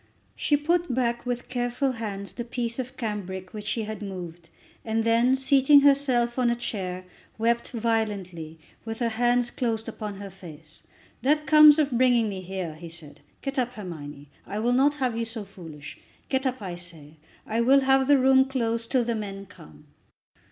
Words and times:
She 0.35 0.57
put 0.57 0.91
back 0.91 1.27
with 1.27 1.47
careful 1.47 1.91
hands 1.91 2.33
the 2.33 2.43
piece 2.43 2.79
of 2.79 2.97
cambric 2.97 3.53
which 3.53 3.67
she 3.67 3.83
had 3.83 4.01
moved, 4.01 4.49
and 4.83 5.03
then, 5.03 5.37
seating 5.37 5.81
herself 5.81 6.39
on 6.39 6.49
a 6.49 6.55
chair, 6.55 7.05
wept 7.37 7.69
violently, 7.69 8.57
with 8.83 8.97
her 8.97 9.09
hands 9.09 9.51
closed 9.51 9.87
upon 9.87 10.15
her 10.15 10.31
face. 10.31 10.81
"That 11.21 11.45
comes 11.45 11.77
of 11.77 11.91
bringing 11.91 12.29
me 12.29 12.41
here," 12.41 12.73
he 12.73 12.89
said. 12.89 13.21
"Get 13.43 13.59
up, 13.59 13.73
Hermione. 13.73 14.31
I 14.47 14.57
will 14.57 14.73
not 14.73 14.95
have 14.95 15.15
you 15.15 15.23
so 15.23 15.43
foolish. 15.45 15.99
Get 16.29 16.47
up, 16.47 16.63
I 16.63 16.73
say. 16.77 17.17
I 17.45 17.61
will 17.61 17.81
have 17.81 18.07
the 18.07 18.17
room 18.17 18.45
closed 18.45 18.89
till 18.89 19.03
the 19.03 19.13
men 19.13 19.45
come." 19.45 19.85